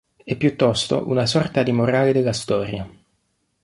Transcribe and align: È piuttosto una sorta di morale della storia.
È 0.23 0.35
piuttosto 0.35 1.07
una 1.07 1.27
sorta 1.27 1.61
di 1.61 1.71
morale 1.71 2.11
della 2.11 2.33
storia. 2.33 2.89